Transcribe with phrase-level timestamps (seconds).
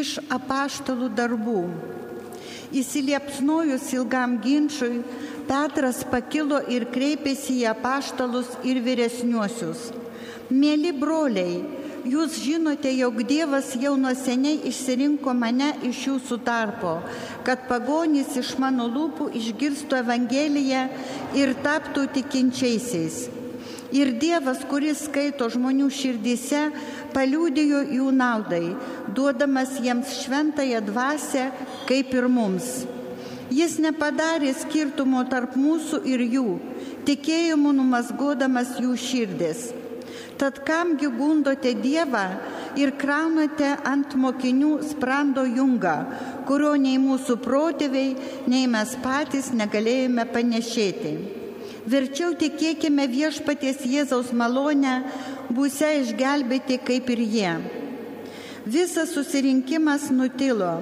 [0.00, 1.60] iš apaštalų darbų.
[2.72, 5.02] Įsiliepsnojus ilgam ginčiui,
[5.48, 9.90] Petras pakilo ir kreipėsi į apaštalus ir vyresniuosius.
[10.52, 11.58] Mėly broliai,
[12.08, 16.94] jūs žinote, jog Dievas jau nuo seniai išsirinko mane iš jūsų tarpo,
[17.46, 20.88] kad pagonys iš mano lūpų išgirstų Evangeliją
[21.42, 23.41] ir taptų tikinčiaisiais.
[23.92, 26.62] Ir Dievas, kuris skaito žmonių širdyse,
[27.12, 28.72] paliūdėjo jų naudai,
[29.12, 31.50] duodamas jiems šventąją dvasę,
[31.90, 32.86] kaip ir mums.
[33.52, 36.46] Jis nepadarė skirtumo tarp mūsų ir jų,
[37.04, 39.66] tikėjimu numasgodamas jų širdis.
[40.40, 42.24] Tad kamgi gundote Dievą
[42.80, 45.98] ir kraunate ant mokinių sprando jungą,
[46.48, 48.16] kurio nei mūsų protėviai,
[48.48, 51.41] nei mes patys negalėjome panešėti.
[51.82, 55.00] Verčiau tikėkime viešpaties Jėzaus malonę,
[55.50, 57.54] būsia išgelbėti kaip ir jie.
[58.62, 60.76] Visas susirinkimas nutilo.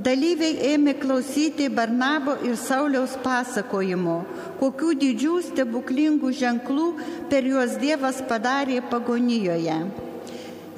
[0.00, 4.14] Dalyviai ėmė klausyti Barnabo ir Sauliaus pasakojimo,
[4.62, 6.86] kokių didžių stebuklingų ženklų
[7.28, 9.76] per juos Dievas padarė pagonijoje.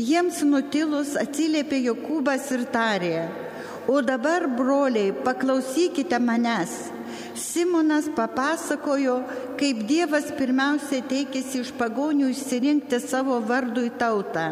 [0.02, 3.28] Jiems nutilus atsiliepė Jokūbas ir tarė,
[3.86, 6.74] o dabar, broliai, paklausykite manęs.
[7.42, 9.16] Simonas papasakojo,
[9.58, 14.46] kaip Dievas pirmiausia teikėsi iš pagonių išsirinkti savo vardui tautą.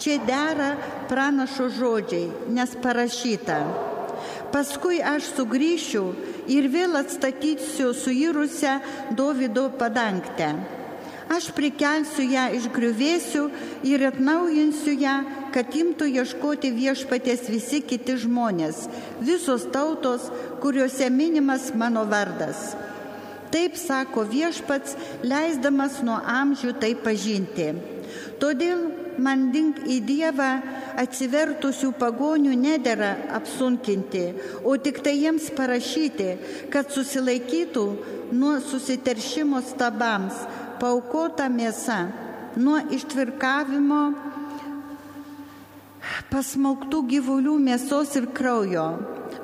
[0.00, 0.70] Čia dera
[1.10, 3.60] pranašo žodžiai, nes parašyta.
[4.50, 6.04] Paskui aš sugrįšiu
[6.50, 8.78] ir vėl atstatysiu suirusią
[9.16, 10.79] Davido padangtę.
[11.30, 13.44] Aš prikelsiu ją iš griuvėsių
[13.86, 15.16] ir atnaujinsiu ją,
[15.54, 18.88] kad imtų ieškoti viešpatės visi kiti žmonės,
[19.22, 20.26] visos tautos,
[20.62, 22.72] kuriuose minimas mano vardas.
[23.54, 27.72] Taip sako viešpats, leisdamas nuo amžių tai pažinti.
[28.42, 28.88] Todėl
[29.22, 30.50] mandink į Dievą
[30.98, 34.24] atsivertusių pagonių nedėra apsunkinti,
[34.66, 36.30] o tik tai jiems parašyti,
[36.74, 37.84] kad susilaikytų
[38.34, 40.38] nuo susiteršimo stabams,
[40.80, 42.00] paukota mėsa,
[42.56, 44.02] nuo ištvirkavimo
[46.32, 48.86] pasmauktų gyvulių mėsos ir kraujo.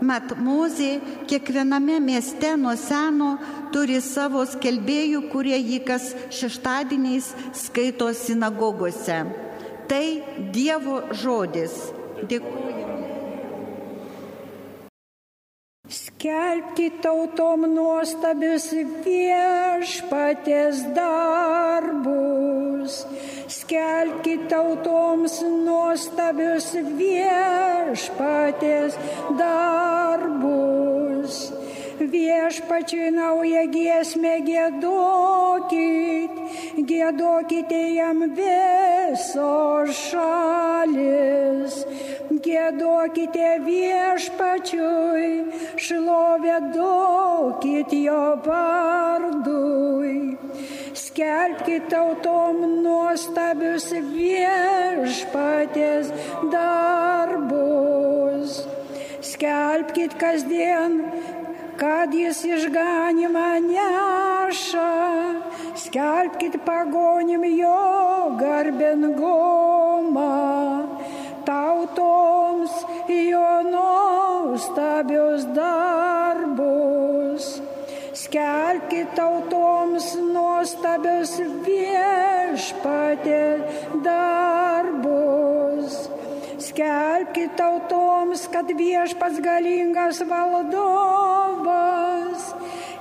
[0.04, 0.98] Mat, Mozė
[1.30, 3.36] kiekviename mieste nuo seno
[3.72, 9.22] turi savo skelbėjų, kurie jį kas šeštadieniais skaito sinagogose.
[9.88, 10.06] Tai
[10.53, 11.78] Dievo žodis.
[12.28, 12.75] Dėkuoju.
[16.26, 18.64] Skelbkite tautom nuostabius
[19.04, 22.97] viešpatės darbus.
[23.47, 28.98] Skelbkite tautoms nuostabius viešpatės
[29.38, 31.38] darbus.
[32.03, 36.42] Viešpačiui naują giesmę gėdokit,
[36.91, 41.84] gėdokite jam visos šalis
[42.47, 45.31] Gėduokite viešpačiui,
[46.56, 50.37] šlovė duokit jo vardui.
[50.94, 56.12] Skelbkite tautom nuostabius viešpatės
[56.53, 58.66] darbus.
[59.21, 61.05] Skelbkite kasdien,
[61.77, 64.95] kad jis išganimą neša.
[65.77, 70.33] Skelbkite pagonim jo garbingumą
[71.45, 72.71] tautoms
[73.09, 76.06] jo nuostabius darbus.
[78.36, 83.64] Skelkit tautoms nuostabius viešpatė
[84.04, 85.97] darbus.
[86.60, 91.32] Skelkit tautoms, kad viešpats galingas valdovas,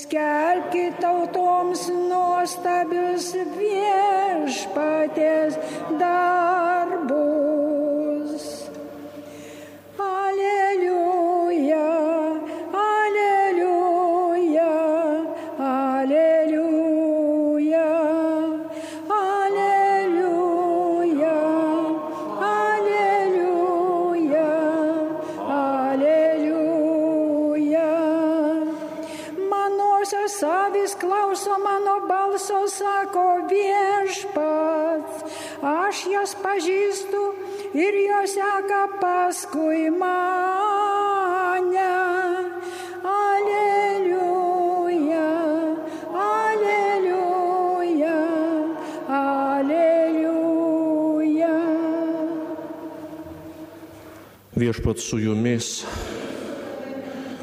[0.00, 5.58] Skelbkite tautoms nuostabius viešpatės
[6.00, 6.39] darbus.
[54.60, 55.86] Viešpat su jumis.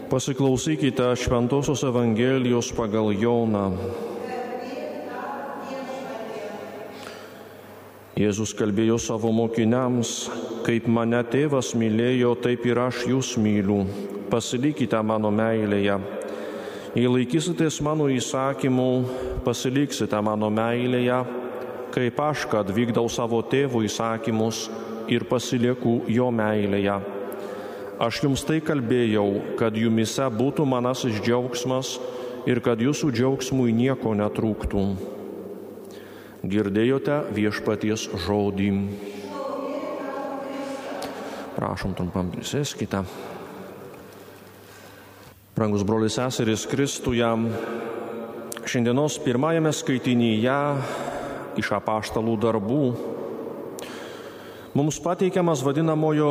[0.09, 3.71] Pasiklausykite Šventojios Evangelijos pagal Joną.
[8.13, 10.11] Jėzus kalbėjo savo mokiniams,
[10.67, 13.79] kaip mane tėvas mylėjo, taip ir aš jūs myliu.
[14.29, 15.97] Pasilikite mano meilėje.
[16.93, 18.91] Jei laikysitės mano įsakymų,
[19.47, 21.23] pasiliksite mano meilėje,
[21.97, 24.67] kaip aš, kad vykdau savo tėvo įsakymus
[25.11, 26.97] ir pasilieku jo meilėje.
[27.97, 31.95] Aš jums tai kalbėjau, kad jumise būtų manasis džiaugsmas
[32.45, 34.83] ir kad jūsų džiaugsmui nieko netrūktų.
[36.45, 38.69] Girdėjote viešpaties žodį.
[41.57, 43.01] Prašom trumpam prisėskite.
[45.57, 47.25] Brangus brolius seserys Kristuje,
[48.69, 50.59] šiandienos pirmajame skaitinyje
[51.57, 52.83] iš apaštalų darbų
[54.77, 56.29] mums pateikiamas vadinamojo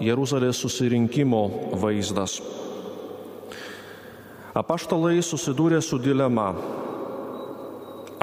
[0.00, 1.42] Jeruzalės susirinkimo
[1.76, 2.40] vaizdas.
[4.56, 6.48] Apaštalai susidūrė su dilema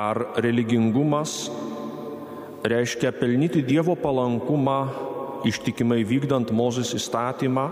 [0.04, 1.52] Ar religingumas
[2.66, 4.78] reiškia pelnyti Dievo palankumą
[5.46, 7.66] ištikimai vykdant Mozės įstatymą,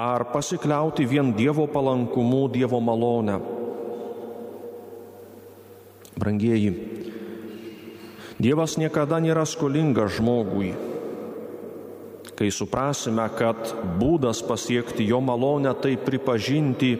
[0.00, 3.38] ar pasikliauti vien Dievo palankumu, Dievo malonę.
[6.16, 6.72] Brangieji,
[8.36, 10.74] Dievas niekada nėra skolingas žmogui.
[12.36, 13.56] Kai suprasime, kad
[13.96, 16.90] būdas pasiekti jo malonę tai pripažinti,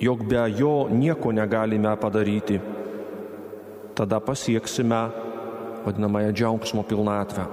[0.00, 2.56] jog be jo nieko negalime padaryti,
[3.92, 5.02] tada pasieksime
[5.84, 7.44] vadinamąją džiaugsmo pilnatvę.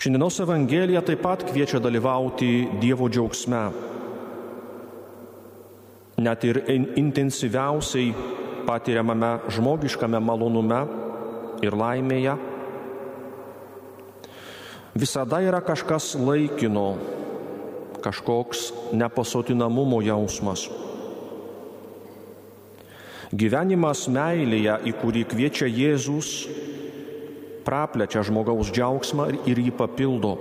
[0.00, 3.64] Šiandienos Evangelija taip pat kviečia dalyvauti Dievo džiaugsme.
[6.24, 6.64] Net ir
[6.96, 10.84] intensyviausiai patiriamame žmogiškame malonume
[11.64, 12.38] ir laimėje
[14.94, 16.98] visada yra kažkas laikino,
[18.02, 20.66] kažkoks nepasotinamumo jausmas.
[23.30, 26.48] Gyvenimas meilėje, į kurį kviečia Jėzus,
[27.62, 30.34] praplečia žmogaus džiaugsmą ir jį papildo.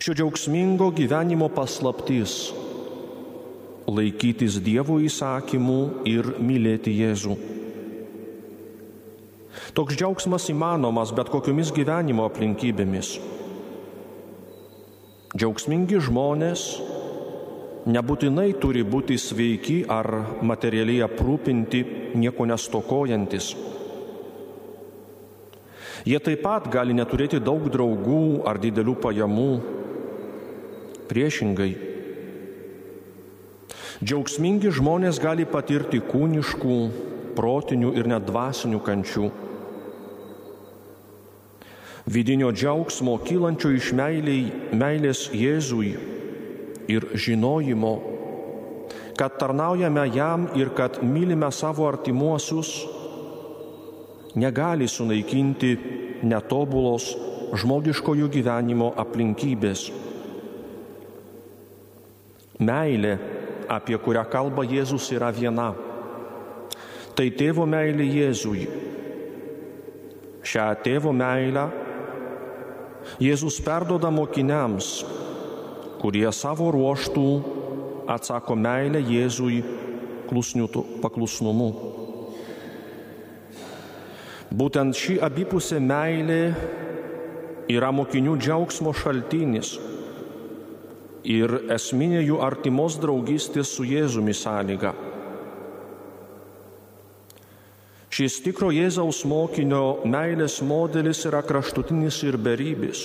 [0.00, 2.54] Šio džiaugsmingo gyvenimo paslaptis-
[3.96, 7.36] laikytis Dievo įsakymų ir mylėti Jėzų.
[9.74, 13.16] Toks džiaugsmas įmanomas bet kokiomis gyvenimo aplinkybėmis.
[15.30, 16.64] Džiaugsmingi žmonės
[17.90, 20.08] nebūtinai turi būti sveiki ar
[20.42, 21.84] materialiai aprūpinti,
[22.18, 23.52] nieko nestokojantis.
[26.08, 29.52] Jie taip pat gali neturėti daug draugų ar didelių pajamų.
[31.10, 31.89] Priešingai.
[34.00, 36.80] Džiaugsmingi žmonės gali patirti kūniškų,
[37.36, 39.28] protinių ir net dvasinių kančių
[42.10, 45.92] vidinio džiaugsmo kylančio iš meiliai, meilės Jėzui
[46.90, 47.92] ir žinojimo,
[49.18, 52.72] kad tarnaujame jam ir kad mylime savo artimuosius,
[54.34, 55.76] negali sunaikinti
[56.26, 57.12] netobulos
[57.60, 59.90] žmogiškojų gyvenimo aplinkybės.
[62.60, 63.14] Meilė,
[63.70, 65.70] apie kurią kalba Jėzus, yra viena.
[67.14, 68.66] Tai tėvo meilė Jėzui.
[70.42, 71.68] Šią tėvo meilę
[73.20, 74.88] Jėzus perdoda mokiniams,
[76.00, 77.26] kurie savo ruoštų
[78.10, 79.60] atsako meilę Jėzui
[81.02, 81.70] paklusnumu.
[84.50, 86.40] Būtent ši abipusė meilė
[87.70, 89.76] yra mokinių džiaugsmo šaltinis
[91.24, 94.94] ir esminė jų artimos draugystės su Jėzumi sąlyga.
[98.10, 103.04] Šis tikro Jėzaus mokinio meilės modelis yra kraštutinis ir beribis.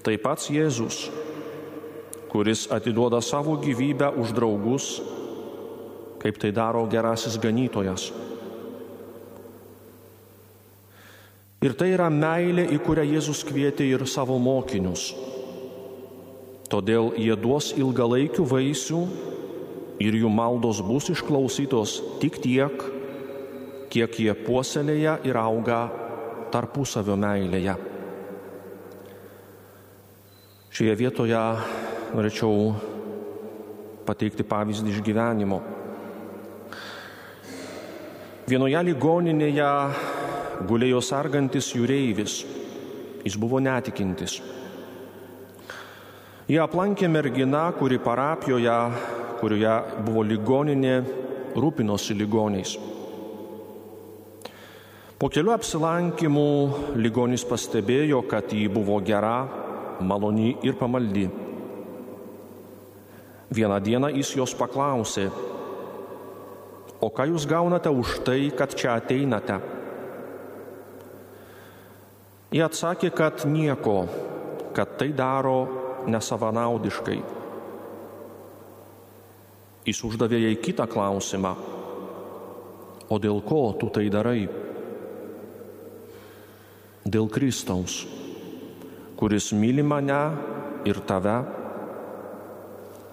[0.00, 1.10] Tai pats Jėzus,
[2.32, 4.86] kuris atiduoda savo gyvybę už draugus,
[6.22, 8.08] kaip tai daro gerasis ganytojas.
[11.60, 15.10] Ir tai yra meilė, į kurią Jėzus kvietė ir savo mokinius.
[16.70, 19.00] Todėl jie duos ilgalaikių vaisių
[20.00, 22.84] ir jų maldos bus išklausytos tik tiek,
[23.90, 25.80] kiek jie puoselėja ir auga
[26.54, 27.74] tarpusavio meilėje.
[30.70, 31.42] Šioje vietoje
[32.14, 32.70] norėčiau
[34.06, 35.58] pateikti pavyzdį iš gyvenimo.
[38.50, 39.72] Vienoje ligoninėje
[40.70, 42.40] gulėjo sargantis jūreivis.
[43.26, 44.38] Jis buvo netikintis.
[46.50, 48.72] Jie aplankė merginą, kuri parapijoje,
[49.38, 50.94] kurioje buvo ligoninė,
[51.54, 52.72] rūpinosi ligoniais.
[55.14, 56.48] Po kelių apsilankimų
[56.98, 59.44] ligonis pastebėjo, kad jį buvo gera,
[60.02, 61.28] maloni ir pamaldi.
[63.54, 65.28] Vieną dieną jis jos paklausė,
[66.98, 69.60] o ką jūs gaunate už tai, kad čia ateinate?
[72.50, 74.00] Jie atsakė, kad nieko,
[74.74, 77.20] kad tai daro nesavanaudiškai.
[79.90, 81.54] Jis uždavė jai kitą klausimą,
[83.10, 84.44] o dėl ko tu tai darai?
[87.10, 88.04] dėl Kristaus,
[89.16, 90.20] kuris myli mane
[90.88, 91.36] ir tave,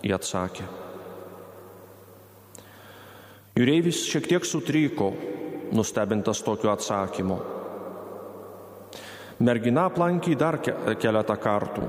[0.03, 0.65] jie atsakė.
[3.57, 5.11] Jūreivis šiek tiek sutryko,
[5.73, 7.39] nustebintas tokiu atsakymu.
[9.41, 11.87] Mergina aplankė dar keletą kartų.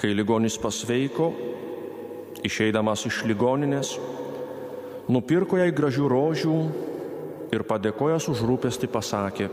[0.00, 1.26] Kai ligonis pasveiko,
[2.46, 3.90] išeidamas iš ligoninės,
[5.12, 6.56] nupirko jai gražių rožių
[7.52, 9.50] ir padėkojęs už rūpestį pasakė,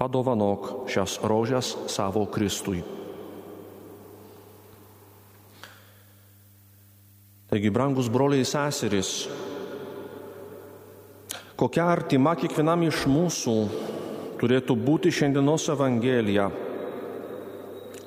[0.00, 2.82] padovanok šias rožės savo Kristui.
[7.48, 9.28] Taigi, brangus broliai seserys,
[11.54, 13.54] kokia artima kiekvienam iš mūsų
[14.42, 16.50] turėtų būti šiandienos Evangelija,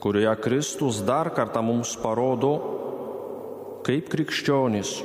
[0.01, 2.55] kurioje Kristus dar kartą mums parodo,
[3.86, 4.96] kaip krikščionis,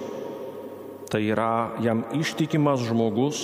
[1.12, 3.42] tai yra jam ištikimas žmogus,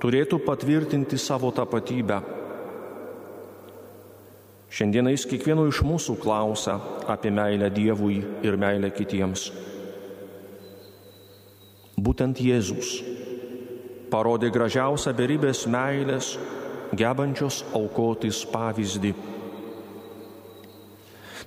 [0.00, 2.22] turėtų patvirtinti savo tapatybę.
[4.76, 6.74] Šiandieną jis kiekvieno iš mūsų klausia
[7.08, 9.46] apie meilę Dievui ir meilę kitiems.
[11.96, 12.98] Būtent Jėzus
[14.12, 16.34] parodė gražiausią beribės meilės,
[16.96, 19.14] gebančios aukotis pavyzdį.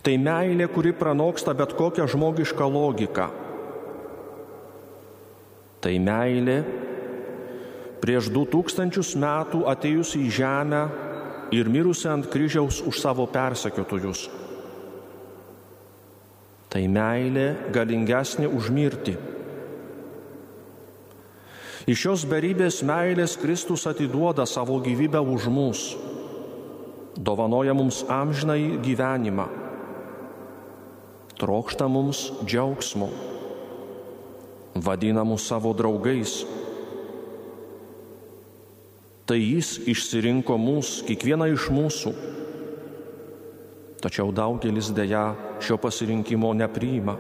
[0.04, 3.28] Tai meilė, kuri pranoksta bet kokią žmogišką logiką.
[5.84, 6.58] Tai meilė,
[8.00, 10.84] prieš du tūkstančius metų atėjusi į žemę
[11.56, 14.28] ir mirusi ant kryžiaus už savo persekiotojus.
[16.70, 19.16] Tai meilė galingesnė už mirtį.
[21.90, 25.80] Iš šios beribės meilės Kristus atiduoda savo gyvybę už mus,
[27.18, 29.48] dovanoja mums amžinai gyvenimą,
[31.40, 33.10] trokšta mums džiaugsmo,
[34.76, 36.42] vadina mus savo draugais
[39.30, 42.12] tai jis išsirinko mus, kiekvieną iš mūsų.
[44.02, 47.14] Tačiau daugelis dėja šio pasirinkimo nepriima.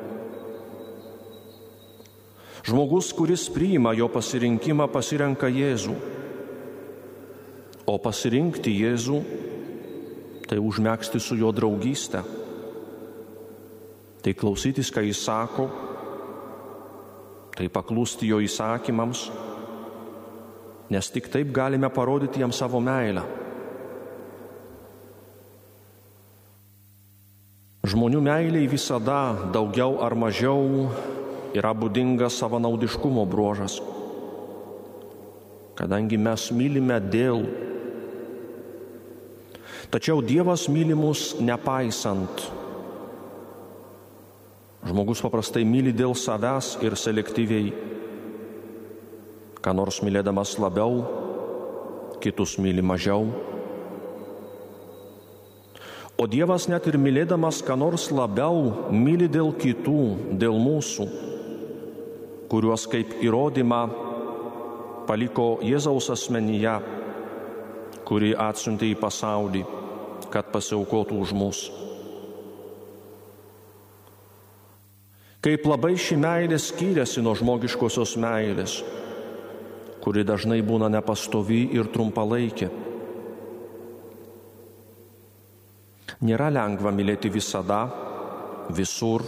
[2.66, 5.94] Žmogus, kuris priima jo pasirinkimą, pasirenka Jėzų.
[7.86, 9.22] O pasirinkti Jėzų
[10.50, 12.24] tai užmėgsti su jo draugystę.
[14.20, 15.70] Tai klausytis, ką jis sako,
[17.56, 19.30] tai paklūsti jo įsakymams
[20.90, 23.22] nes tik taip galime parodyti jam savo meilę.
[27.90, 30.90] Žmonių meiliai visada daugiau ar mažiau
[31.58, 33.80] yra būdingas savanaudiškumo bruožas,
[35.78, 37.46] kadangi mes mylime dėl.
[39.90, 42.59] Tačiau Dievas myli mus nepaisant.
[44.88, 47.72] Žmogus paprastai myli dėl savęs ir selektyviai
[49.60, 51.02] ką nors mylėdamas labiau,
[52.24, 53.28] kitus myli mažiau.
[56.20, 61.08] O Dievas net ir mylėdamas ką nors labiau myli dėl kitų, dėl mūsų,
[62.52, 63.82] kuriuos kaip įrodymą
[65.08, 66.76] paliko Jėzaus asmenyje,
[68.08, 69.64] kurį atsiuntė į pasaulį,
[70.32, 71.62] kad pasiaukotų už mus.
[75.39, 78.79] Kaip labai ši meilė skiriasi nuo žmogiškosios meilės
[80.10, 82.69] kuri dažnai būna nepastovi ir trumpalaikė.
[86.25, 87.84] Nėra lengva mylėti visada,
[88.75, 89.24] visur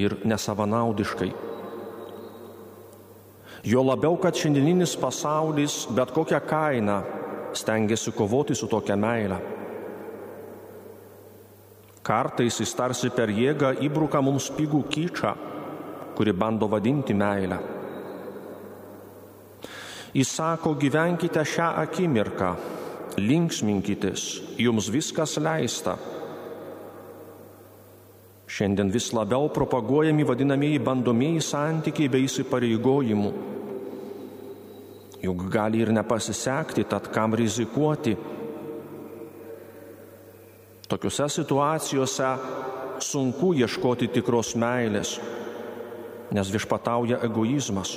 [0.00, 1.30] ir nesavanaudiškai.
[3.68, 7.00] Jo labiau, kad šiandieninis pasaulis bet kokią kainą
[7.52, 9.40] stengiasi kovoti su tokia meile.
[12.10, 15.30] Kartais jis tarsi per jėgą įbruka mums pigų kyčą,
[16.18, 17.58] kuri bando vadinti meilę.
[20.10, 22.48] Jis sako, gyvenkite šią akimirką,
[23.22, 24.24] linksminkitės,
[24.58, 25.94] jums viskas leista.
[28.50, 33.32] Šiandien vis labiau propaguojami vadinamieji bandomieji santykiai bei įsipareigojimų.
[35.22, 38.18] Juk gali ir nepasisekti, tad kam rizikuoti.
[40.90, 42.28] Tokiuose situacijose
[42.98, 45.20] sunku ieškoti tikros meilės,
[46.34, 47.94] nes viešpatauja egoizmas.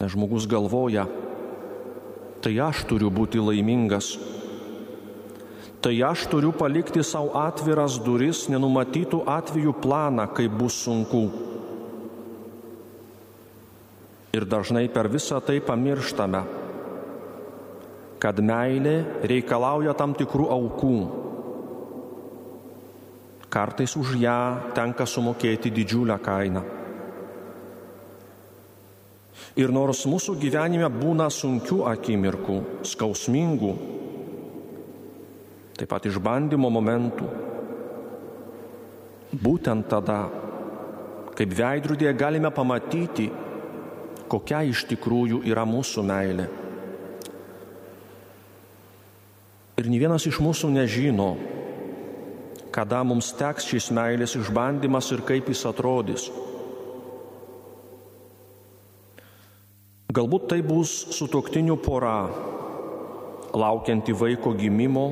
[0.00, 1.04] Nes žmogus galvoja,
[2.40, 4.14] tai aš turiu būti laimingas.
[5.84, 11.26] Tai aš turiu palikti savo atviras duris, nenumatytų atvejų planą, kaip bus sunku.
[14.32, 16.40] Ir dažnai per visą tai pamirštame,
[18.24, 18.94] kad meilė
[19.28, 20.94] reikalauja tam tikrų aukų.
[23.52, 24.38] Kartais už ją
[24.72, 26.62] tenka sumokėti didžiulę kainą.
[29.60, 32.56] Ir nors mūsų gyvenime būna sunkių akimirkų,
[32.88, 33.74] skausmingų,
[35.76, 37.28] taip pat išbandymo momentų,
[39.36, 40.18] būtent tada,
[41.36, 43.28] kaip veidrodėje galime pamatyti,
[44.32, 46.52] kokia iš tikrųjų yra mūsų meilė.
[49.74, 51.32] Ir ne vienas iš mūsų nežino,
[52.74, 56.28] kada mums teks šis meilės išbandymas ir kaip jis atrodys.
[60.14, 62.28] Galbūt tai bus sutoktinių pora,
[63.50, 65.08] laukianti vaiko gimimo,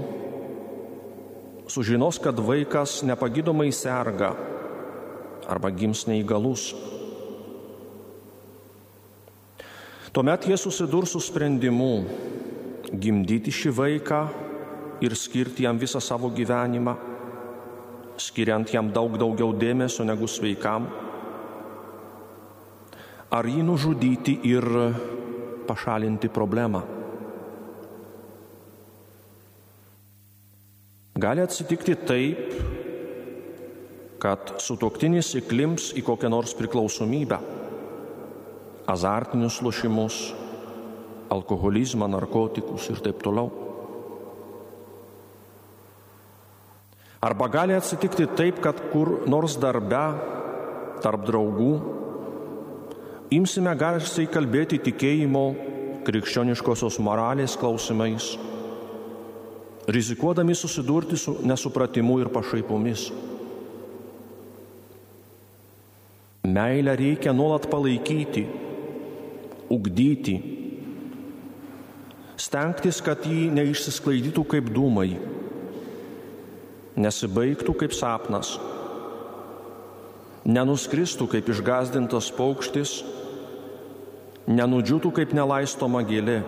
[1.66, 4.30] sužinos, kad vaikas nepagydomai serga
[5.50, 6.68] arba gims neįgalus.
[10.14, 11.92] Tuomet jie susidurs su sprendimu
[12.92, 14.22] gimdyti šį vaiką
[15.02, 16.94] ir skirti jam visą savo gyvenimą,
[18.22, 20.86] skiriant jam daug daugiau dėmesio negu sveikam
[23.32, 24.66] ar jį nužudyti ir
[25.64, 26.82] pašalinti problemą.
[31.22, 32.42] Gali atsitikti taip,
[34.22, 37.38] kad sutoktinis įklims į kokią nors priklausomybę,
[38.92, 40.18] azartinius lošimus,
[41.32, 43.48] alkoholizmą, narkotikus ir taip toliau.
[47.22, 50.00] Arba gali atsitikti taip, kad kur nors darbe,
[51.04, 51.74] tarp draugų,
[53.30, 55.42] imsime garsiai kalbėti tikėjimo,
[56.02, 58.32] krikščioniškosios moralės klausimais,
[59.86, 63.04] rizikuodami susidurti su nesupratimu ir pašaipomis.
[66.42, 68.42] Meilę reikia nuolat palaikyti,
[69.70, 70.34] ugdyti,
[72.34, 75.12] stengtis, kad jį neišsisklaidytų kaip dūmai,
[76.96, 78.56] nesibaigtų kaip sapnas,
[80.44, 83.00] nenuskristų kaip išgazdintas paukštis
[84.50, 86.40] nenudžiūtų kaip nelaistoma gėlė.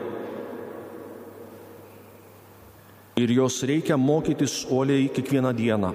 [3.15, 5.93] Ir jos reikia mokytis uoliai kiekvieną dieną,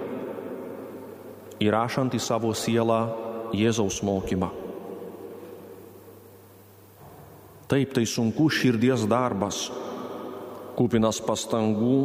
[1.60, 3.02] įrašant į savo sielą
[3.52, 4.54] Jėzaus mokymą.
[7.70, 9.68] Taip, tai sunku širdies darbas,
[10.78, 12.00] kupinas pastangų,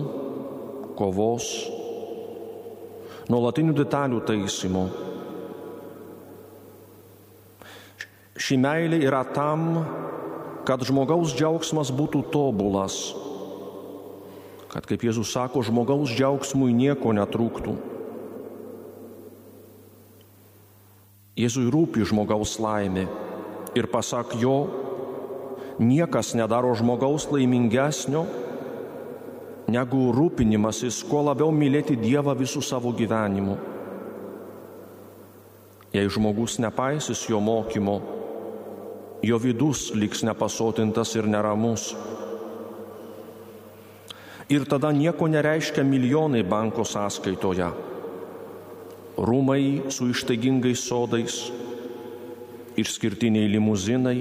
[0.98, 1.46] kovos,
[3.32, 4.88] nuolatinių detalių taisymo
[8.34, 9.84] Ši meilė yra tam,
[10.66, 13.14] kad žmogaus džiaugsmas būtų tobulas,
[14.72, 17.76] kad, kaip Jėzus sako, žmogaus džiaugsmui nieko netrūktų.
[21.38, 23.06] Jėzui rūpi žmogaus laimė.
[23.78, 24.66] Ir pasak jo,
[25.78, 28.26] niekas nedaro žmogaus laimingesnio,
[29.70, 33.56] negu rūpinimasis, kuo labiau mylėti Dievą visų savo gyvenimu.
[35.94, 38.00] Jei žmogus nepaisys jo mokymo,
[39.22, 41.92] jo vidus liks nepasotintas ir neramus.
[44.50, 47.70] Ir tada nieko nereiškia milijonai banko sąskaitoje.
[49.14, 51.36] Rūmai su ištaigingais sodais,
[52.76, 54.18] išskirtiniai limuzinai,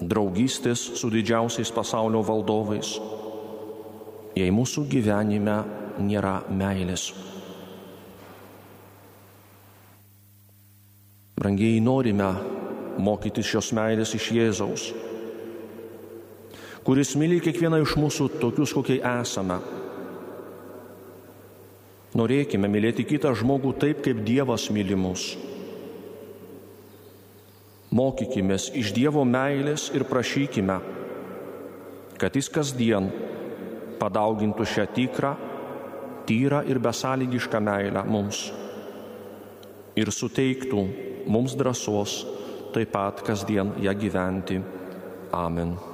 [0.00, 2.92] draugystės su didžiausiais pasaulio valdovais,
[4.36, 5.56] jei mūsų gyvenime
[6.00, 7.10] nėra meilės.
[11.40, 12.28] Brangiai norime
[13.00, 14.90] mokytis šios meilės iš Jėzaus,
[16.84, 19.56] kuris myli kiekvieną iš mūsų tokius, kokie esame.
[22.18, 25.30] Norėkime mylėti kitą žmogų taip, kaip Dievas myli mus.
[27.94, 30.76] Mokykime iš Dievo meilės ir prašykime,
[32.20, 33.08] kad Jis kasdien
[34.00, 35.34] padaugintų šią tikrą,
[36.26, 38.48] tyrą ir besąlygišką meilę mums
[39.98, 40.84] ir suteiktų
[41.28, 42.20] mums drąsos
[42.74, 44.60] taip pat kasdien ją gyventi.
[45.32, 45.89] Amen.